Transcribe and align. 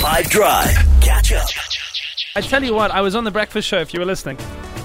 5 0.00 0.30
Drive. 0.30 0.74
Catch 1.00 1.32
up. 1.32 1.46
I 2.34 2.40
tell 2.40 2.64
you 2.64 2.72
what, 2.74 2.90
I 2.90 3.00
was 3.02 3.14
on 3.14 3.24
the 3.24 3.30
breakfast 3.30 3.68
show. 3.68 3.78
If 3.78 3.92
you 3.92 4.00
were 4.00 4.06
listening, 4.06 4.38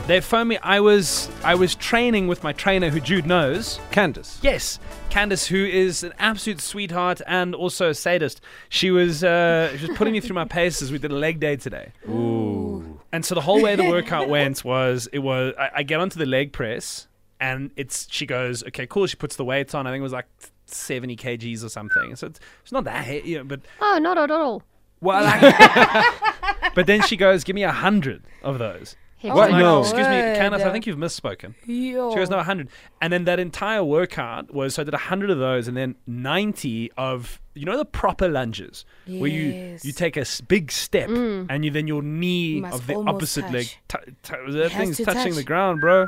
they 0.07 0.19
phoned 0.19 0.49
me. 0.49 0.57
I 0.57 0.79
was 0.81 1.29
I 1.43 1.55
was 1.55 1.73
training 1.75 2.27
with 2.27 2.43
my 2.43 2.51
trainer, 2.53 2.89
who 2.89 2.99
Jude 2.99 3.25
knows. 3.25 3.79
Candace. 3.91 4.39
Yes, 4.41 4.79
Candace, 5.09 5.47
who 5.47 5.63
is 5.63 6.03
an 6.03 6.13
absolute 6.19 6.59
sweetheart 6.59 7.21
and 7.27 7.55
also 7.55 7.89
a 7.89 7.93
sadist. 7.93 8.41
She 8.69 8.91
was 8.91 9.23
uh, 9.23 9.75
she 9.77 9.87
was 9.87 9.97
putting 9.97 10.11
me 10.13 10.19
through 10.19 10.35
my 10.35 10.45
paces. 10.45 10.91
We 10.91 10.97
did 10.97 11.11
a 11.11 11.15
leg 11.15 11.39
day 11.39 11.55
today. 11.55 11.91
Ooh. 12.09 12.99
And 13.11 13.23
so 13.25 13.35
the 13.35 13.41
whole 13.41 13.61
way 13.61 13.75
the 13.77 13.83
workout 13.89 14.27
went 14.27 14.63
was 14.65 15.07
it 15.13 15.19
was 15.19 15.53
I, 15.57 15.69
I 15.75 15.83
get 15.83 15.99
onto 16.01 16.19
the 16.19 16.25
leg 16.25 16.51
press 16.51 17.07
and 17.39 17.71
it's 17.77 18.07
she 18.11 18.25
goes 18.25 18.63
okay 18.65 18.85
cool 18.87 19.07
she 19.07 19.15
puts 19.15 19.35
the 19.37 19.45
weights 19.45 19.73
on 19.73 19.87
I 19.87 19.91
think 19.91 19.99
it 19.99 20.03
was 20.03 20.13
like 20.13 20.27
seventy 20.65 21.15
kgs 21.15 21.63
or 21.63 21.69
something 21.69 22.15
so 22.15 22.27
it's, 22.27 22.39
it's 22.63 22.71
not 22.71 22.83
that 22.85 23.05
heavy 23.05 23.29
you 23.29 23.37
know, 23.37 23.43
but 23.45 23.61
Oh, 23.81 23.97
not 24.01 24.17
at 24.17 24.29
all. 24.31 24.63
Well 25.05 25.23
like, 25.41 26.73
but 26.75 26.87
then 26.87 27.01
she 27.03 27.15
goes 27.15 27.43
give 27.43 27.55
me 27.55 27.63
a 27.63 27.71
hundred 27.71 28.23
of 28.43 28.59
those. 28.59 28.95
What? 29.21 29.49
Like, 29.49 29.59
No. 29.59 29.79
excuse 29.79 30.07
me, 30.07 30.13
Word. 30.19 30.37
Candace. 30.37 30.61
I 30.61 30.71
think 30.71 30.85
you've 30.85 30.97
misspoken. 30.99 31.55
Yo. 31.65 32.11
She 32.11 32.17
goes, 32.17 32.29
no, 32.29 32.35
100. 32.37 32.69
And 33.01 33.11
then 33.11 33.23
that 33.25 33.39
entire 33.39 33.83
workout 33.83 34.53
was, 34.53 34.75
so 34.75 34.83
I 34.83 34.85
did 34.85 34.93
100 34.93 35.31
of 35.31 35.39
those 35.39 35.67
and 35.67 35.75
then 35.75 35.95
90 36.05 36.91
of, 36.95 37.41
you 37.55 37.65
know, 37.65 37.75
the 37.75 37.85
proper 37.85 38.27
lunges 38.27 38.85
where 39.07 39.25
you, 39.31 39.41
Yes. 39.49 39.83
you 39.83 39.93
take 39.93 40.15
a 40.15 40.21
s- 40.21 40.41
big 40.41 40.71
step 40.71 41.09
mm. 41.09 41.47
and 41.49 41.65
you 41.65 41.71
then 41.71 41.87
your 41.87 42.03
knee 42.03 42.59
Must 42.59 42.75
of 42.75 42.85
the 42.85 42.93
almost 42.95 43.15
opposite 43.15 43.51
leg, 43.51 43.65
t- 43.87 43.97
t- 44.21 44.33
that 44.49 44.71
has 44.71 44.73
thing's 44.73 44.97
to 44.97 45.05
touching 45.05 45.23
touch. 45.31 45.35
the 45.37 45.43
ground, 45.43 45.81
bro. 45.81 46.07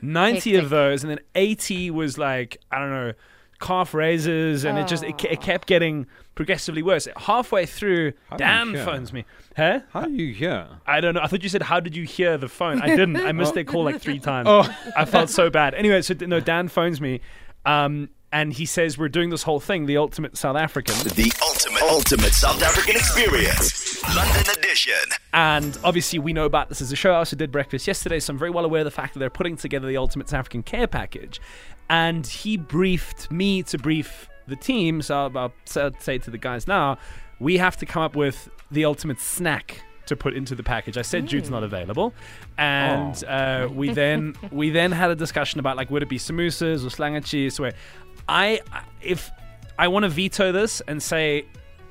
90 0.00 0.54
of 0.54 0.62
Hectic. 0.62 0.70
those 0.70 1.02
and 1.04 1.10
then 1.10 1.20
80 1.34 1.90
was 1.90 2.16
like, 2.16 2.58
I 2.70 2.78
don't 2.78 2.90
know, 2.90 3.12
calf 3.60 3.94
raises 3.94 4.64
and 4.64 4.78
it 4.78 4.86
just, 4.86 5.02
it, 5.02 5.22
it 5.24 5.40
kept 5.40 5.66
getting 5.66 6.06
progressively 6.34 6.82
worse. 6.82 7.08
Halfway 7.16 7.66
through, 7.66 8.12
How 8.30 8.36
Dan 8.36 8.74
phones 8.84 9.12
me. 9.12 9.24
Huh? 9.56 9.80
How 9.90 10.00
are 10.02 10.08
you 10.08 10.34
here? 10.34 10.66
I 10.86 11.00
don't 11.00 11.14
know. 11.14 11.20
I 11.22 11.26
thought 11.28 11.42
you 11.42 11.48
said, 11.48 11.62
"How 11.62 11.80
did 11.80 11.96
you 11.96 12.04
hear 12.04 12.36
the 12.36 12.48
phone?" 12.48 12.82
I 12.82 12.88
didn't. 12.88 13.16
I 13.16 13.32
missed 13.32 13.54
their 13.58 13.64
call 13.64 13.84
like 13.84 14.00
three 14.02 14.18
times. 14.30 14.46
Oh. 14.50 14.68
I 14.96 15.06
felt 15.06 15.30
so 15.30 15.48
bad. 15.48 15.74
Anyway, 15.74 16.02
so 16.02 16.14
no, 16.20 16.40
Dan 16.40 16.68
phones 16.68 17.00
me, 17.00 17.22
um, 17.64 18.10
and 18.32 18.52
he 18.52 18.66
says 18.66 18.98
we're 18.98 19.08
doing 19.08 19.30
this 19.30 19.44
whole 19.44 19.60
thing, 19.60 19.86
the 19.86 19.96
ultimate 19.96 20.36
South 20.36 20.56
African, 20.56 20.94
The 21.14 21.32
ultimate, 21.42 21.82
ultimate 21.84 22.32
South 22.34 22.62
African 22.62 22.96
experience. 22.96 24.04
London 24.14 24.44
edition. 24.58 24.92
and 25.32 25.78
obviously 25.82 26.18
we 26.18 26.32
know 26.32 26.44
about 26.44 26.68
this 26.68 26.80
as 26.82 26.92
a 26.92 26.96
show. 26.96 27.12
I 27.12 27.16
also 27.16 27.34
did 27.36 27.50
breakfast 27.50 27.86
yesterday, 27.86 28.20
so 28.20 28.32
I'm 28.32 28.38
very 28.38 28.50
well 28.50 28.64
aware 28.66 28.82
of 28.82 28.84
the 28.84 28.90
fact 28.90 29.14
that 29.14 29.20
they're 29.20 29.30
putting 29.30 29.56
together 29.56 29.86
the 29.86 29.96
ultimate 29.96 30.28
South 30.28 30.40
African 30.40 30.62
care 30.62 30.86
package, 30.86 31.40
and 31.88 32.26
he 32.26 32.56
briefed 32.56 33.30
me 33.30 33.62
to 33.64 33.78
brief 33.78 34.28
the 34.46 34.56
team. 34.56 35.02
So 35.02 35.14
I'll, 35.16 35.38
I'll 35.38 35.52
say- 36.00 36.18
to 36.18 36.30
the 36.30 36.38
guys 36.38 36.66
now, 36.66 36.98
we 37.38 37.58
have 37.58 37.76
to 37.78 37.86
come 37.86 38.02
up 38.02 38.16
with 38.16 38.48
the 38.70 38.84
ultimate 38.84 39.20
snack 39.20 39.82
to 40.06 40.16
put 40.16 40.34
into 40.34 40.54
the 40.54 40.62
package. 40.62 40.96
I 40.96 41.02
said 41.02 41.26
Jude's 41.26 41.50
not 41.50 41.64
available, 41.64 42.14
and 42.56 43.22
uh, 43.24 43.68
we 43.72 43.92
then 43.92 44.36
we 44.52 44.70
then 44.70 44.92
had 44.92 45.10
a 45.10 45.16
discussion 45.16 45.60
about 45.60 45.76
like 45.76 45.90
would 45.90 46.02
it 46.02 46.08
be 46.08 46.18
samosas 46.18 46.84
or 46.84 46.88
slangachi. 46.88 47.58
Where 47.58 47.72
I 48.28 48.60
if 49.02 49.30
I 49.78 49.88
want 49.88 50.04
to 50.04 50.08
veto 50.08 50.52
this 50.52 50.80
and 50.86 51.02
say 51.02 51.46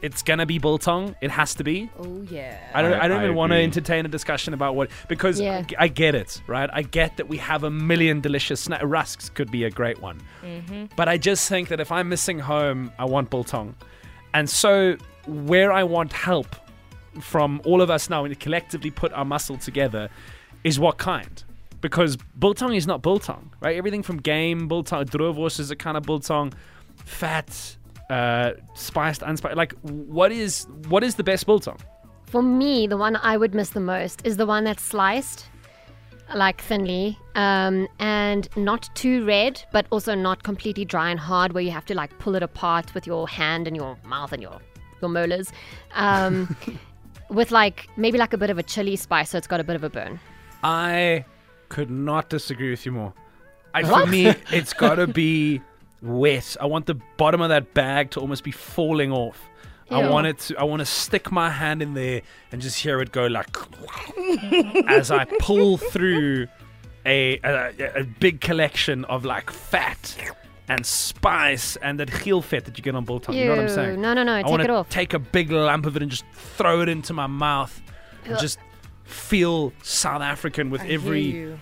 it's 0.05 0.21
gonna 0.21 0.45
be 0.45 0.59
biltong, 0.59 1.15
it 1.21 1.31
has 1.31 1.55
to 1.55 1.63
be. 1.63 1.89
Oh 1.99 2.21
yeah. 2.29 2.57
I 2.73 2.81
don't. 2.81 2.93
I- 2.93 3.05
I, 3.05 3.07
don't 3.07 3.21
I 3.21 3.23
even 3.25 3.35
want 3.35 3.51
to 3.51 3.57
entertain 3.57 4.05
a 4.05 4.09
discussion 4.09 4.53
about 4.53 4.75
what 4.75 4.89
because 5.07 5.39
Yeah. 5.39 5.63
I, 5.79 5.85
I 5.85 5.87
get 5.87 6.13
it, 6.15 6.41
right? 6.47 6.69
I 6.71 6.81
get 6.83 7.17
that 7.17 7.27
we 7.27 7.37
have 7.37 7.63
a 7.63 7.69
million 7.71 8.21
delicious 8.21 8.67
sna- 8.67 8.81
rusks. 8.83 9.29
Could 9.29 9.51
be 9.51 9.63
a 9.63 9.69
great 9.69 9.99
one, 10.01 10.21
mm-hmm. 10.43 10.85
but 10.95 11.07
I 11.09 11.17
just 11.17 11.49
think 11.49 11.69
that 11.69 11.79
if 11.79 11.91
I'm 11.91 12.07
missing 12.09 12.39
home, 12.39 12.91
I 12.99 13.05
want 13.05 13.29
biltong, 13.29 13.75
and 14.33 14.49
so 14.49 14.95
where 15.27 15.71
I 15.71 15.83
want 15.83 16.13
help 16.13 16.55
from 17.21 17.61
all 17.65 17.81
of 17.81 17.89
us 17.89 18.09
now 18.09 18.25
and 18.25 18.39
collectively 18.39 18.91
put 18.91 19.11
our 19.13 19.25
muscle 19.25 19.57
together 19.57 20.09
is 20.63 20.79
what 20.79 20.97
kind. 20.97 21.43
Because 21.81 22.17
biltong 22.39 22.73
is 22.73 22.85
not 22.87 23.01
biltong, 23.01 23.51
right? 23.61 23.75
Everything 23.75 24.03
from 24.03 24.17
game, 24.17 24.67
biltong, 24.67 25.05
droëwors 25.05 25.59
is 25.59 25.71
a 25.71 25.75
kind 25.75 25.97
of 25.97 26.03
biltong, 26.03 26.53
fat, 27.05 27.77
uh, 28.09 28.51
spiced, 28.73 29.21
unspiced. 29.21 29.55
Like, 29.55 29.73
what 29.81 30.31
is 30.31 30.67
what 30.87 31.03
is 31.03 31.15
the 31.15 31.23
best 31.23 31.45
biltong? 31.45 31.77
For 32.25 32.41
me, 32.41 32.87
the 32.87 32.97
one 32.97 33.15
I 33.17 33.37
would 33.37 33.53
miss 33.53 33.69
the 33.69 33.79
most 33.79 34.25
is 34.25 34.37
the 34.37 34.45
one 34.45 34.63
that's 34.63 34.83
sliced, 34.83 35.47
like 36.33 36.61
thinly, 36.61 37.17
um, 37.35 37.87
and 37.99 38.49
not 38.55 38.89
too 38.95 39.25
red, 39.25 39.63
but 39.71 39.85
also 39.91 40.15
not 40.15 40.43
completely 40.43 40.85
dry 40.85 41.09
and 41.09 41.19
hard, 41.19 41.53
where 41.53 41.63
you 41.63 41.71
have 41.71 41.85
to 41.85 41.95
like 41.95 42.17
pull 42.19 42.35
it 42.35 42.43
apart 42.43 42.93
with 42.93 43.07
your 43.07 43.27
hand 43.27 43.67
and 43.67 43.75
your 43.75 43.97
mouth 44.03 44.33
and 44.33 44.41
your 44.41 44.59
your 45.01 45.09
molars, 45.09 45.51
um, 45.93 46.55
with 47.29 47.51
like 47.51 47.87
maybe 47.97 48.17
like 48.17 48.33
a 48.33 48.37
bit 48.37 48.49
of 48.49 48.57
a 48.57 48.63
chili 48.63 48.95
spice, 48.95 49.29
so 49.31 49.37
it's 49.37 49.47
got 49.47 49.59
a 49.59 49.63
bit 49.63 49.75
of 49.75 49.83
a 49.83 49.89
burn. 49.89 50.19
I 50.63 51.25
could 51.69 51.89
not 51.89 52.29
disagree 52.29 52.71
with 52.71 52.85
you 52.85 52.91
more. 52.91 53.13
I, 53.73 53.83
for 53.83 54.05
me, 54.05 54.33
it's 54.51 54.73
got 54.73 54.95
to 54.95 55.07
be 55.07 55.61
wet. 56.05 56.55
I 56.59 56.65
want 56.65 56.85
the 56.85 56.95
bottom 57.17 57.41
of 57.41 57.49
that 57.49 57.73
bag 57.73 58.11
to 58.11 58.19
almost 58.19 58.43
be 58.43 58.51
falling 58.51 59.11
off. 59.11 59.39
I 59.89 60.03
Ew. 60.03 60.09
want 60.09 60.27
it 60.27 60.39
to. 60.39 60.57
I 60.57 60.63
want 60.63 60.79
to 60.79 60.85
stick 60.85 61.31
my 61.31 61.49
hand 61.49 61.81
in 61.81 61.93
there 61.93 62.21
and 62.51 62.61
just 62.61 62.79
hear 62.79 63.01
it 63.01 63.11
go 63.11 63.27
like 63.27 63.55
as 64.87 65.11
I 65.11 65.25
pull 65.39 65.77
through 65.77 66.47
a, 67.05 67.39
a 67.43 67.99
a 67.99 68.03
big 68.03 68.41
collection 68.41 69.05
of 69.05 69.25
like 69.25 69.51
fat 69.51 70.15
and 70.67 70.83
spice 70.83 71.75
and 71.77 71.99
that 71.99 72.09
heel 72.09 72.41
fat 72.41 72.65
that 72.65 72.77
you 72.77 72.83
get 72.83 72.95
on 72.95 73.05
biltong. 73.05 73.35
You 73.35 73.45
know 73.45 73.51
what 73.51 73.59
I'm 73.59 73.69
saying? 73.69 74.01
No, 74.01 74.13
no, 74.13 74.23
no, 74.23 74.35
I 74.35 74.41
take 74.41 74.59
it 74.61 74.69
off. 74.71 74.89
Take 74.89 75.13
a 75.13 75.19
big 75.19 75.51
lump 75.51 75.85
of 75.85 75.95
it 75.95 76.01
and 76.01 76.09
just 76.09 76.25
throw 76.33 76.81
it 76.81 76.89
into 76.89 77.13
my 77.13 77.27
mouth 77.27 77.79
and 78.25 78.39
just 78.39 78.57
feel 79.03 79.71
South 79.83 80.21
African 80.21 80.71
with 80.71 80.81
I 80.81 80.87
every 80.87 81.55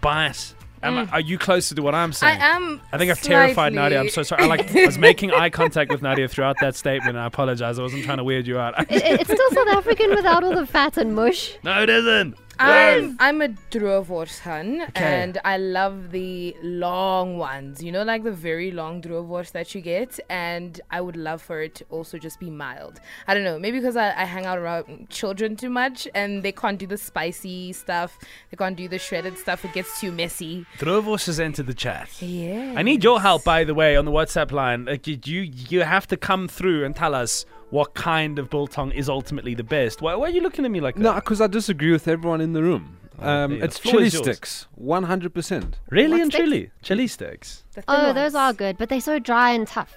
bite. 0.00 0.54
Am 0.82 0.98
I, 0.98 1.04
mm. 1.04 1.12
are 1.12 1.20
you 1.20 1.38
closer 1.38 1.74
to 1.74 1.82
what 1.82 1.94
I'm 1.94 2.12
saying? 2.12 2.40
I 2.40 2.46
am. 2.56 2.80
I 2.92 2.98
think 2.98 3.10
I've 3.10 3.20
terrified 3.20 3.72
Nadia. 3.72 3.98
I'm 4.00 4.08
so 4.08 4.22
sorry. 4.22 4.42
I 4.42 4.46
like 4.46 4.74
I 4.74 4.86
was 4.86 4.98
making 5.08 5.32
eye 5.32 5.50
contact 5.50 5.90
with 5.90 6.02
Nadia 6.02 6.28
throughout 6.28 6.56
that 6.60 6.76
statement. 6.76 7.10
And 7.10 7.20
I 7.20 7.26
apologize. 7.26 7.78
I 7.78 7.82
wasn't 7.82 8.04
trying 8.04 8.18
to 8.18 8.24
weird 8.24 8.46
you 8.46 8.58
out. 8.58 8.74
It- 8.90 9.20
it's 9.20 9.30
still 9.32 9.50
South 9.50 9.68
African 9.68 10.10
without 10.10 10.44
all 10.44 10.54
the 10.54 10.66
fat 10.66 10.96
and 10.96 11.14
mush. 11.14 11.56
no, 11.62 11.82
it 11.82 11.90
isn't. 11.90 12.36
I'm, 12.58 13.16
I'm 13.20 13.42
a 13.42 13.48
droeworsten 13.70 14.88
Okay. 14.88 15.04
and 15.22 15.38
I 15.44 15.56
love 15.58 16.10
the 16.10 16.56
long 16.62 17.38
ones. 17.38 17.82
You 17.82 17.92
know, 17.92 18.02
like 18.02 18.24
the 18.24 18.32
very 18.32 18.70
long 18.70 19.00
droeworst 19.02 19.52
that 19.52 19.74
you 19.74 19.80
get. 19.80 20.18
And 20.28 20.80
I 20.90 21.00
would 21.00 21.16
love 21.16 21.42
for 21.42 21.60
it 21.62 21.74
to 21.76 21.84
also 21.90 22.18
just 22.18 22.40
be 22.40 22.50
mild. 22.50 23.00
I 23.26 23.34
don't 23.34 23.44
know, 23.44 23.58
maybe 23.58 23.78
because 23.78 23.96
I, 23.96 24.08
I 24.08 24.24
hang 24.24 24.46
out 24.46 24.58
around 24.58 25.10
children 25.10 25.56
too 25.56 25.70
much 25.70 26.08
and 26.14 26.42
they 26.42 26.52
can't 26.52 26.78
do 26.78 26.86
the 26.86 26.96
spicy 26.98 27.72
stuff. 27.72 28.18
They 28.50 28.56
can't 28.56 28.76
do 28.76 28.88
the 28.88 28.98
shredded 28.98 29.38
stuff. 29.38 29.64
It 29.64 29.72
gets 29.72 30.00
too 30.00 30.12
messy. 30.12 30.66
Droëwors 30.78 31.26
has 31.26 31.40
entered 31.40 31.66
the 31.66 31.74
chat. 31.74 32.10
Yeah. 32.20 32.74
I 32.76 32.82
need 32.82 33.04
your 33.04 33.20
help, 33.20 33.44
by 33.44 33.64
the 33.64 33.74
way, 33.74 33.96
on 33.96 34.04
the 34.04 34.10
WhatsApp 34.12 34.52
line. 34.52 34.84
Like, 34.86 35.06
you 35.06 35.18
you 35.42 35.82
have 35.82 36.06
to 36.08 36.16
come 36.16 36.48
through 36.48 36.84
and 36.84 36.94
tell 36.94 37.14
us 37.14 37.44
what 37.70 37.94
kind 37.94 38.38
of 38.38 38.48
biltong 38.50 38.92
is 38.92 39.08
ultimately 39.08 39.54
the 39.54 39.64
best. 39.64 40.00
Why, 40.02 40.14
why 40.14 40.26
are 40.28 40.30
you 40.30 40.40
looking 40.40 40.64
at 40.64 40.70
me 40.70 40.80
like 40.80 40.94
that? 40.96 41.02
No, 41.02 41.14
because 41.14 41.40
I 41.40 41.46
disagree 41.46 41.92
with 41.92 42.08
everyone 42.08 42.40
in 42.40 42.52
the 42.52 42.62
room. 42.62 42.96
Oh, 43.20 43.28
Um, 43.28 43.50
there 43.50 43.56
you 43.56 43.58
go. 43.60 43.64
it's 43.64 43.78
Floor 43.78 43.92
chili 43.94 44.10
sticks, 44.10 44.66
100%. 44.80 45.74
really 45.90 46.12
What 46.12 46.20
and 46.22 46.32
sticks? 46.32 46.42
truly, 46.44 46.70
chili 46.82 47.06
sticks. 47.08 47.64
Oh, 47.88 48.04
ones. 48.04 48.14
those 48.14 48.34
are 48.34 48.52
good, 48.52 48.78
but 48.78 48.88
they're 48.88 49.00
so 49.00 49.18
dry 49.18 49.50
and 49.52 49.66
tough. 49.66 49.94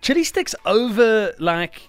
Chili 0.00 0.24
sticks 0.24 0.54
over 0.64 1.32
like 1.38 1.88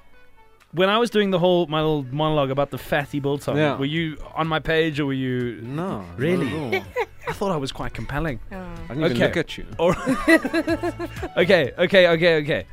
when 0.71 0.89
I 0.89 0.97
was 0.97 1.09
doing 1.09 1.31
the 1.31 1.39
whole 1.39 1.67
my 1.67 1.79
little 1.81 2.03
monologue 2.11 2.49
about 2.51 2.71
the 2.71 2.77
fatty 2.77 3.19
biltong. 3.19 3.57
Yeah. 3.57 3.77
Were 3.77 3.85
you 3.85 4.17
on 4.35 4.47
my 4.47 4.59
page 4.59 4.99
or 4.99 5.05
were 5.07 5.13
you? 5.13 5.59
No. 5.61 6.03
Really? 6.17 6.83
I 7.27 7.33
thought 7.33 7.51
I 7.51 7.57
was 7.57 7.71
quite 7.71 7.93
compelling. 7.93 8.39
Oh. 8.51 8.55
I 8.55 8.87
didn't 8.93 9.03
even 9.11 9.17
look 9.19 9.37
at 9.37 9.57
you. 9.57 9.65
Or 9.77 9.95
okay, 11.37 11.73
okay, 11.77 12.07
okay, 12.07 12.35
okay. 12.41 12.65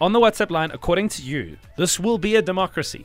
On 0.00 0.12
the 0.12 0.20
WhatsApp 0.20 0.50
line, 0.50 0.70
according 0.70 1.10
to 1.10 1.22
you, 1.22 1.58
this 1.76 2.00
will 2.00 2.16
be 2.16 2.36
a 2.36 2.42
democracy. 2.42 3.04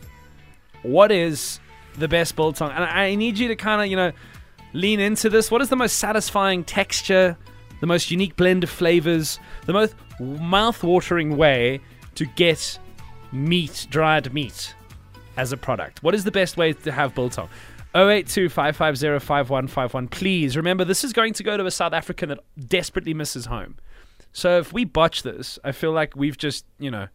What 0.81 1.11
is 1.11 1.59
the 1.97 2.07
best 2.07 2.35
biltong? 2.35 2.71
And 2.71 2.83
I 2.85 3.15
need 3.15 3.37
you 3.37 3.49
to 3.49 3.55
kind 3.55 3.81
of, 3.81 3.87
you 3.87 3.97
know, 3.97 4.13
lean 4.71 5.01
into 5.01 5.29
this. 5.29 5.51
What 5.51 5.61
is 5.61 5.69
the 5.69 5.75
most 5.75 5.97
satisfying 5.97 6.63
texture, 6.63 7.37
the 7.81 7.87
most 7.87 8.11
unique 8.11 8.37
blend 8.37 8.63
of 8.63 8.69
flavors, 8.69 9.39
the 9.65 9.73
most 9.73 9.95
mouth-watering 10.19 11.35
way 11.35 11.81
to 12.15 12.25
get 12.25 12.79
meat, 13.33 13.87
dried 13.89 14.33
meat, 14.33 14.73
as 15.35 15.51
a 15.51 15.57
product? 15.57 16.01
What 16.01 16.15
is 16.15 16.23
the 16.23 16.31
best 16.31 16.55
way 16.55 16.71
to 16.71 16.91
have 16.93 17.13
biltong? 17.13 17.49
082 17.93 18.49
550 18.49 19.25
5151. 19.25 20.07
Please 20.09 20.55
remember, 20.55 20.85
this 20.85 21.03
is 21.03 21.13
going 21.13 21.33
to 21.33 21.43
go 21.43 21.57
to 21.57 21.65
a 21.65 21.71
South 21.71 21.93
African 21.93 22.29
that 22.29 22.39
desperately 22.67 23.13
misses 23.13 23.45
home. 23.45 23.75
So 24.35 24.57
if 24.57 24.73
we 24.73 24.83
botch 24.83 25.23
this, 25.23 25.57
I 25.63 25.71
feel 25.71 25.93
like 25.93 26.13
we've 26.13 26.37
just, 26.37 26.65
you 26.77 26.91
know, 26.91 27.07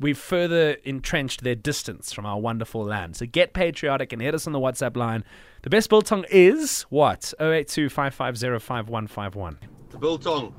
we've 0.00 0.18
further 0.18 0.72
entrenched 0.82 1.44
their 1.44 1.54
distance 1.54 2.12
from 2.12 2.26
our 2.26 2.40
wonderful 2.40 2.82
land. 2.82 3.14
So 3.14 3.24
get 3.24 3.52
patriotic 3.52 4.12
and 4.12 4.20
hit 4.20 4.34
us 4.34 4.48
on 4.48 4.52
the 4.52 4.58
WhatsApp 4.58 4.96
line. 4.96 5.22
The 5.62 5.70
best 5.70 5.88
biltong 5.88 6.24
is 6.28 6.82
what? 6.90 7.32
082 7.38 7.88
550 7.88 8.58
5151. 8.66 9.58
Biltong. 10.00 10.52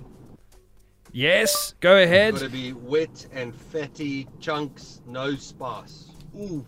Yes, 1.12 1.76
go 1.82 1.98
ahead. 1.98 2.36
It's 2.36 2.44
got 2.44 2.48
to 2.48 2.54
be 2.54 2.72
wet 2.72 3.28
and 3.34 3.54
fatty 3.54 4.30
chunks, 4.40 5.02
no 5.06 5.36
spice. 5.36 6.08
Ooh, 6.38 6.66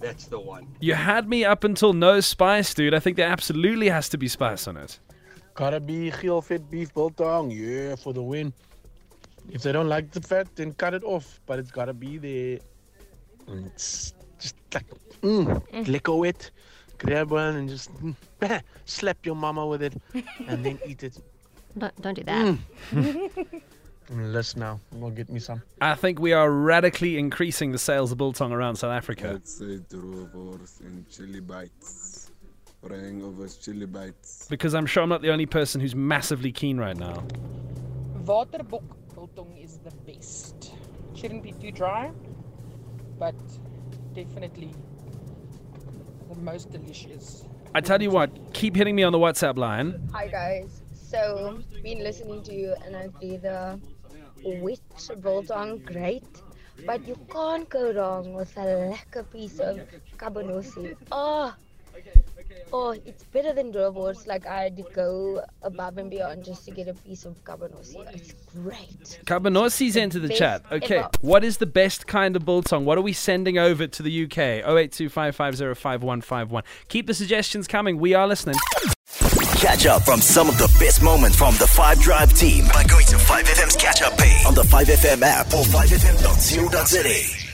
that's 0.00 0.24
the 0.24 0.40
one. 0.40 0.66
You 0.80 0.94
had 0.94 1.28
me 1.28 1.44
up 1.44 1.64
until 1.64 1.92
no 1.92 2.20
spice, 2.20 2.72
dude. 2.72 2.94
I 2.94 2.98
think 2.98 3.18
there 3.18 3.28
absolutely 3.28 3.90
has 3.90 4.08
to 4.08 4.16
be 4.16 4.26
spice 4.26 4.66
on 4.66 4.78
it. 4.78 5.00
Gotta 5.56 5.80
be 5.80 6.10
geel 6.10 6.42
vet 6.42 6.70
beef 6.70 6.92
biltong. 6.92 7.50
Yeah, 7.50 7.96
for 7.96 8.12
the 8.12 8.22
win. 8.22 8.52
If 9.48 9.62
they 9.62 9.72
don't 9.72 9.88
like 9.88 10.10
the 10.10 10.20
fat, 10.20 10.48
then 10.54 10.74
cut 10.74 10.92
it 10.92 11.02
off. 11.02 11.40
But 11.46 11.58
it's 11.58 11.70
gotta 11.70 11.94
be 11.94 12.18
there. 12.18 12.58
And 13.48 13.66
it's 13.66 14.12
just 14.38 14.56
like, 14.74 14.84
mm, 15.22 15.88
liquor 15.88 16.14
wet. 16.14 16.50
Grab 16.98 17.30
one 17.30 17.56
and 17.56 17.68
just 17.68 17.90
mm, 17.94 18.14
slap 18.84 19.24
your 19.24 19.34
mama 19.34 19.66
with 19.66 19.82
it 19.82 19.94
and 20.46 20.64
then 20.64 20.78
eat 20.86 21.02
it. 21.02 21.18
Don't, 21.76 22.02
don't 22.02 22.14
do 22.14 22.22
that. 22.24 22.58
Mm, 22.92 23.62
Listen 24.32 24.60
now, 24.60 24.80
go 25.00 25.10
get 25.10 25.28
me 25.30 25.40
some. 25.40 25.62
I 25.80 25.94
think 25.94 26.20
we 26.20 26.32
are 26.32 26.50
radically 26.50 27.18
increasing 27.18 27.72
the 27.72 27.78
sales 27.78 28.12
of 28.12 28.18
biltong 28.18 28.52
around 28.52 28.76
South 28.76 28.92
Africa. 28.92 29.32
I'd 29.34 29.48
say 29.48 29.80
and 29.90 31.10
chili 31.10 31.40
bites. 31.40 32.25
Praying 32.86 33.24
over 33.24 33.48
chili 33.48 33.86
bites. 33.86 34.46
Because 34.48 34.72
I'm 34.72 34.86
sure 34.86 35.02
I'm 35.02 35.08
not 35.08 35.20
the 35.20 35.32
only 35.32 35.46
person 35.46 35.80
who's 35.80 35.96
massively 35.96 36.52
keen 36.52 36.78
right 36.78 36.96
now. 36.96 37.24
Waterbok 38.24 38.84
biltong 39.12 39.56
is 39.56 39.78
the 39.78 39.90
best. 40.06 40.72
Shouldn't 41.14 41.42
be 41.42 41.50
too 41.50 41.72
dry, 41.72 42.12
but 43.18 43.34
definitely 44.14 44.72
the 46.28 46.36
most 46.36 46.70
delicious. 46.70 47.44
I 47.74 47.80
tell 47.80 48.00
you 48.00 48.10
what, 48.10 48.30
keep 48.52 48.76
hitting 48.76 48.94
me 48.94 49.02
on 49.02 49.12
the 49.12 49.18
WhatsApp 49.18 49.56
line. 49.56 50.08
Hi 50.12 50.28
guys. 50.28 50.82
So 50.94 51.58
been 51.82 52.04
listening 52.04 52.42
to 52.44 52.54
you 52.54 52.74
and 52.84 52.94
I 52.94 53.02
agree 53.04 53.36
the 53.36 53.80
wet 54.44 54.80
biltong 55.20 55.78
great. 55.78 56.24
But 56.84 57.08
you 57.08 57.16
can't 57.32 57.68
go 57.68 57.92
wrong 57.92 58.34
with 58.34 58.54
a 58.58 58.94
lekker 58.94 59.24
piece 59.32 59.58
of 59.60 59.80
cabanossi. 60.18 60.94
Oh, 61.10 61.54
oh, 62.72 62.90
it's 63.04 63.24
better 63.24 63.52
than 63.52 63.72
Droëwors. 63.72 64.26
Like 64.26 64.46
I 64.46 64.62
had 64.62 64.76
to 64.76 64.82
go 64.94 65.42
above 65.62 65.98
and 65.98 66.10
beyond 66.10 66.44
just 66.44 66.64
to 66.66 66.70
get 66.70 66.88
a 66.88 66.94
piece 66.94 67.24
of 67.24 67.42
cabanossi. 67.44 67.96
It's 68.14 68.32
great. 68.54 69.20
Cabanossi's 69.24 69.96
into 69.96 70.18
the 70.18 70.28
Best 70.28 70.38
chat. 70.38 70.62
Okay, 70.70 70.98
ever. 70.98 71.10
what 71.20 71.44
is 71.44 71.58
the 71.58 71.66
best 71.66 72.06
kind 72.06 72.36
of 72.36 72.44
biltong? 72.44 72.84
What 72.84 72.98
are 72.98 73.02
we 73.02 73.12
sending 73.12 73.58
over 73.58 73.86
to 73.86 74.02
the 74.02 74.24
UK? 74.24 74.64
0825505151. 74.64 76.62
Keep 76.88 77.06
the 77.06 77.14
suggestions 77.14 77.66
coming. 77.66 77.98
We 77.98 78.14
are 78.14 78.26
listening. 78.26 78.56
Catch 79.56 79.86
up 79.86 80.02
from 80.02 80.20
some 80.20 80.48
of 80.48 80.58
the 80.58 80.68
best 80.78 81.02
moments 81.02 81.36
from 81.36 81.54
the 81.56 81.66
5 81.66 82.00
Drive 82.00 82.34
team 82.34 82.66
by 82.72 82.84
going 82.84 83.06
to 83.06 83.16
5FM's 83.16 83.76
catch 83.76 84.02
up 84.02 84.18
page 84.18 84.44
on 84.44 84.54
the 84.54 84.62
5FM 84.62 85.22
app 85.22 85.46
or 85.46 85.64
5FM.co.za. 85.64 87.45